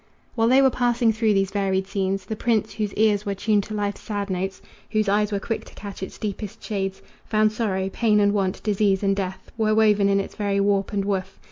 While 0.33 0.47
they 0.47 0.63
were 0.63 0.71
passing 0.71 1.13
through 1.13 1.35
these 1.35 1.51
varied 1.51 1.85
scenes, 1.85 2.25
The 2.25 2.35
prince, 2.35 2.73
whose 2.73 2.91
ears 2.95 3.23
were 3.23 3.35
tuned 3.35 3.63
to 3.65 3.75
life's 3.75 4.01
sad 4.01 4.31
notes, 4.31 4.59
Whose 4.89 5.07
eyes 5.07 5.31
were 5.31 5.39
quick 5.39 5.63
to 5.65 5.75
catch 5.75 6.01
its 6.01 6.17
deepest 6.17 6.63
shades, 6.63 7.03
Found 7.27 7.51
sorrow, 7.51 7.87
pain 7.87 8.19
and 8.19 8.33
want, 8.33 8.63
disease 8.63 9.03
and 9.03 9.15
death, 9.15 9.51
Were 9.59 9.75
woven 9.75 10.09
in 10.09 10.19
its 10.19 10.33
very 10.33 10.59
warp 10.59 10.91
and 10.91 11.05
woof. 11.05 11.39